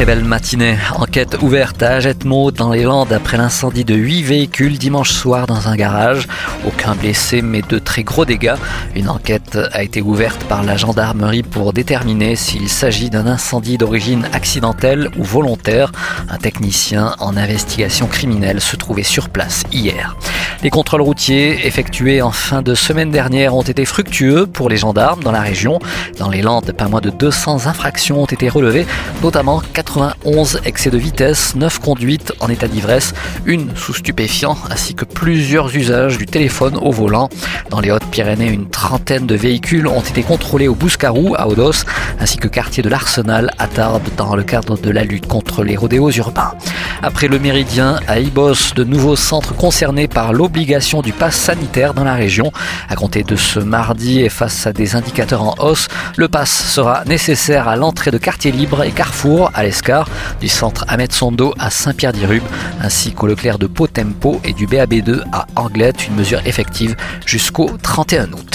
Très 0.00 0.06
belle 0.06 0.24
matinée. 0.24 0.78
Enquête 0.96 1.36
ouverte 1.42 1.82
à 1.82 1.96
Agetmo 1.96 2.50
dans 2.52 2.72
les 2.72 2.84
Landes 2.84 3.12
après 3.12 3.36
l'incendie 3.36 3.84
de 3.84 3.94
8 3.94 4.22
véhicules 4.22 4.78
dimanche 4.78 5.10
soir 5.10 5.46
dans 5.46 5.68
un 5.68 5.76
garage. 5.76 6.26
Aucun 6.66 6.94
blessé 6.94 7.42
mais 7.42 7.60
de 7.60 7.78
très 7.78 8.02
gros 8.02 8.24
dégâts. 8.24 8.54
Une 8.96 9.10
enquête 9.10 9.58
a 9.74 9.82
été 9.82 10.00
ouverte 10.00 10.42
par 10.44 10.62
la 10.62 10.78
gendarmerie 10.78 11.42
pour 11.42 11.74
déterminer 11.74 12.34
s'il 12.34 12.70
s'agit 12.70 13.10
d'un 13.10 13.26
incendie 13.26 13.76
d'origine 13.76 14.26
accidentelle 14.32 15.10
ou 15.18 15.22
volontaire. 15.22 15.92
Un 16.30 16.38
technicien 16.38 17.14
en 17.18 17.36
investigation 17.36 18.06
criminelle 18.06 18.62
se 18.62 18.76
trouvait 18.76 19.02
sur 19.02 19.28
place 19.28 19.64
hier. 19.70 20.16
Les 20.62 20.68
contrôles 20.68 21.00
routiers 21.00 21.66
effectués 21.66 22.20
en 22.20 22.32
fin 22.32 22.60
de 22.60 22.74
semaine 22.74 23.10
dernière 23.10 23.54
ont 23.54 23.62
été 23.62 23.86
fructueux 23.86 24.46
pour 24.46 24.68
les 24.68 24.76
gendarmes 24.76 25.22
dans 25.22 25.32
la 25.32 25.40
région. 25.40 25.78
Dans 26.18 26.28
les 26.28 26.42
Landes, 26.42 26.72
pas 26.72 26.86
moins 26.86 27.00
de 27.00 27.08
200 27.08 27.66
infractions 27.66 28.22
ont 28.22 28.26
été 28.26 28.50
relevées, 28.50 28.84
notamment 29.22 29.62
91 29.72 30.60
excès 30.66 30.90
de 30.90 30.98
vitesse, 30.98 31.54
9 31.56 31.78
conduites 31.78 32.34
en 32.40 32.50
état 32.50 32.68
d'ivresse, 32.68 33.14
une 33.46 33.74
sous 33.74 33.94
stupéfiant, 33.94 34.58
ainsi 34.70 34.94
que 34.94 35.06
plusieurs 35.06 35.74
usages 35.74 36.18
du 36.18 36.26
téléphone 36.26 36.76
au 36.76 36.90
volant. 36.90 37.30
Dans 37.70 37.80
les 37.80 37.90
Hautes-Pyrénées, 37.90 38.50
une 38.50 38.68
trentaine 38.68 39.26
de 39.26 39.36
véhicules 39.36 39.86
ont 39.86 40.02
été 40.02 40.22
contrôlés 40.22 40.68
au 40.68 40.74
Bouscarou, 40.74 41.36
à 41.38 41.48
Odos, 41.48 41.86
ainsi 42.20 42.36
que 42.36 42.48
quartier 42.48 42.82
de 42.82 42.90
l'Arsenal 42.90 43.50
à 43.58 43.66
Tarbes 43.66 44.08
dans 44.18 44.36
le 44.36 44.42
cadre 44.42 44.76
de 44.76 44.90
la 44.90 45.04
lutte 45.04 45.26
contre 45.26 45.64
les 45.64 45.76
rodéos 45.76 46.10
urbains. 46.10 46.52
Après 47.02 47.28
le 47.28 47.38
Méridien, 47.38 47.98
à 48.06 48.20
Ibos, 48.20 48.74
de 48.74 48.84
nouveaux 48.84 49.16
centres 49.16 49.54
concernés 49.54 50.06
par 50.06 50.34
l'obligation 50.34 51.00
du 51.00 51.12
pass 51.12 51.34
sanitaire 51.34 51.94
dans 51.94 52.04
la 52.04 52.14
région. 52.14 52.52
À 52.90 52.94
compter 52.94 53.22
de 53.22 53.36
ce 53.36 53.58
mardi 53.58 54.20
et 54.20 54.28
face 54.28 54.66
à 54.66 54.72
des 54.72 54.96
indicateurs 54.96 55.42
en 55.42 55.54
hausse, 55.58 55.88
le 56.16 56.28
pass 56.28 56.50
sera 56.50 57.04
nécessaire 57.06 57.68
à 57.68 57.76
l'entrée 57.76 58.10
de 58.10 58.18
quartiers 58.18 58.52
libres 58.52 58.82
et 58.82 58.90
Carrefour 58.90 59.50
à 59.54 59.62
l'Escar, 59.62 60.08
du 60.40 60.48
centre 60.48 60.84
Ahmed 60.88 61.12
Sondo 61.12 61.54
à 61.58 61.70
Saint-Pierre-d'Irube, 61.70 62.44
ainsi 62.82 63.12
qu'au 63.12 63.26
Leclerc 63.26 63.58
de 63.58 63.66
Pau-Tempo 63.66 64.40
et 64.44 64.52
du 64.52 64.66
BAB2 64.66 65.22
à 65.32 65.46
Anglette, 65.56 66.06
une 66.06 66.16
mesure 66.16 66.42
effective 66.46 66.96
jusqu'au 67.24 67.70
31 67.82 68.32
août. 68.32 68.49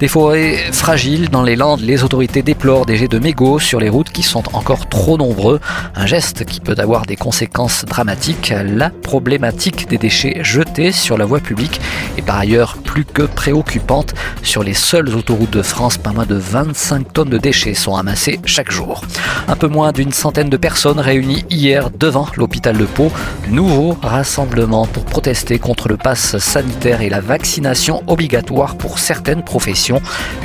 Des 0.00 0.08
forêts 0.08 0.56
fragiles 0.72 1.28
dans 1.28 1.42
les 1.42 1.56
Landes, 1.56 1.82
les 1.82 2.04
autorités 2.04 2.40
déplorent 2.40 2.86
des 2.86 2.96
jets 2.96 3.06
de 3.06 3.18
mégots 3.18 3.58
sur 3.58 3.78
les 3.78 3.90
routes 3.90 4.08
qui 4.08 4.22
sont 4.22 4.42
encore 4.54 4.88
trop 4.88 5.18
nombreux. 5.18 5.60
Un 5.94 6.06
geste 6.06 6.46
qui 6.46 6.58
peut 6.58 6.74
avoir 6.78 7.04
des 7.04 7.16
conséquences 7.16 7.84
dramatiques. 7.84 8.54
La 8.64 8.88
problématique 8.88 9.90
des 9.90 9.98
déchets 9.98 10.42
jetés 10.42 10.90
sur 10.90 11.18
la 11.18 11.26
voie 11.26 11.40
publique 11.40 11.82
est 12.16 12.22
par 12.22 12.38
ailleurs 12.38 12.78
plus 12.78 13.04
que 13.04 13.24
préoccupante. 13.24 14.14
Sur 14.42 14.62
les 14.62 14.72
seules 14.72 15.14
autoroutes 15.14 15.52
de 15.52 15.60
France, 15.60 15.98
pas 15.98 16.12
moins 16.12 16.24
de 16.24 16.36
25 16.36 17.12
tonnes 17.12 17.28
de 17.28 17.36
déchets 17.36 17.74
sont 17.74 17.94
amassées 17.94 18.40
chaque 18.46 18.70
jour. 18.70 19.02
Un 19.48 19.56
peu 19.56 19.68
moins 19.68 19.92
d'une 19.92 20.12
centaine 20.12 20.48
de 20.48 20.56
personnes 20.56 20.98
réunies 20.98 21.44
hier 21.50 21.90
devant 21.90 22.26
l'hôpital 22.38 22.78
de 22.78 22.86
Pau. 22.86 23.12
Nouveau 23.50 23.98
rassemblement 24.00 24.86
pour 24.86 25.04
protester 25.04 25.58
contre 25.58 25.88
le 25.88 25.98
pass 25.98 26.38
sanitaire 26.38 27.02
et 27.02 27.10
la 27.10 27.20
vaccination 27.20 28.02
obligatoire 28.06 28.76
pour 28.76 28.98
certaines 28.98 29.42
professions. 29.42 29.89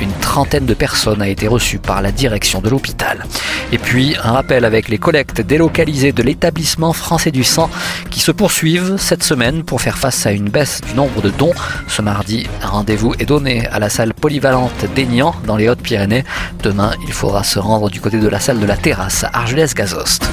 Une 0.00 0.12
trentaine 0.20 0.66
de 0.66 0.74
personnes 0.74 1.22
a 1.22 1.28
été 1.28 1.46
reçue 1.46 1.78
par 1.78 2.02
la 2.02 2.12
direction 2.12 2.60
de 2.60 2.68
l'hôpital. 2.68 3.24
Et 3.72 3.78
puis 3.78 4.16
un 4.22 4.32
rappel 4.32 4.64
avec 4.64 4.88
les 4.88 4.98
collectes 4.98 5.40
délocalisées 5.40 6.12
de 6.12 6.22
l'établissement 6.22 6.92
français 6.92 7.30
du 7.30 7.44
sang 7.44 7.70
qui 8.10 8.20
se 8.20 8.32
poursuivent 8.32 8.96
cette 8.98 9.22
semaine 9.22 9.62
pour 9.62 9.80
faire 9.80 9.98
face 9.98 10.26
à 10.26 10.32
une 10.32 10.48
baisse 10.48 10.80
du 10.80 10.94
nombre 10.94 11.22
de 11.22 11.30
dons. 11.30 11.54
Ce 11.88 12.02
mardi, 12.02 12.46
un 12.62 12.68
rendez-vous 12.68 13.14
est 13.18 13.26
donné 13.26 13.66
à 13.68 13.78
la 13.78 13.88
salle 13.88 14.14
polyvalente 14.14 14.86
d'Aignan 14.94 15.34
dans 15.46 15.56
les 15.56 15.68
Hautes-Pyrénées. 15.68 16.24
Demain, 16.62 16.92
il 17.06 17.12
faudra 17.12 17.44
se 17.44 17.58
rendre 17.58 17.90
du 17.90 18.00
côté 18.00 18.18
de 18.18 18.28
la 18.28 18.40
salle 18.40 18.60
de 18.60 18.66
la 18.66 18.76
terrasse 18.76 19.24
à 19.24 19.30
Argelès-Gazost. 19.40 20.28